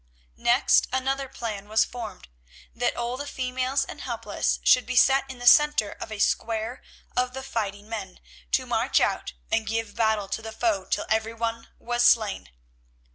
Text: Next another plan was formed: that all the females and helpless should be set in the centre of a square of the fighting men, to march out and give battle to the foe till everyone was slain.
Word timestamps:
Next 0.41 0.87
another 0.91 1.29
plan 1.29 1.67
was 1.69 1.85
formed: 1.85 2.27
that 2.73 2.95
all 2.95 3.17
the 3.17 3.27
females 3.27 3.85
and 3.85 4.01
helpless 4.01 4.57
should 4.63 4.87
be 4.87 4.95
set 4.95 5.25
in 5.29 5.37
the 5.37 5.45
centre 5.45 5.91
of 5.91 6.11
a 6.11 6.17
square 6.17 6.81
of 7.15 7.35
the 7.35 7.43
fighting 7.43 7.87
men, 7.87 8.19
to 8.53 8.65
march 8.65 8.99
out 8.99 9.33
and 9.51 9.67
give 9.67 9.95
battle 9.95 10.27
to 10.27 10.41
the 10.41 10.51
foe 10.51 10.85
till 10.85 11.05
everyone 11.07 11.67
was 11.77 12.03
slain. 12.03 12.49